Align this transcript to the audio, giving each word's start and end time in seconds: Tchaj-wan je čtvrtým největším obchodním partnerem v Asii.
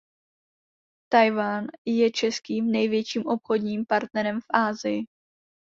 Tchaj-wan 1.11 1.67
je 1.85 2.11
čtvrtým 2.11 2.71
největším 2.71 3.25
obchodním 3.27 3.85
partnerem 3.85 4.39
v 4.41 4.45
Asii. 4.53 5.05